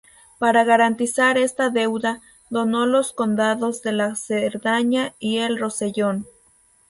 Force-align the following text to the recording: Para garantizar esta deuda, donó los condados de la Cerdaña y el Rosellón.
Para 0.39 0.63
garantizar 0.63 1.37
esta 1.37 1.69
deuda, 1.69 2.21
donó 2.49 2.87
los 2.87 3.13
condados 3.13 3.83
de 3.83 3.91
la 3.91 4.15
Cerdaña 4.15 5.13
y 5.19 5.37
el 5.37 5.59
Rosellón. 5.59 6.25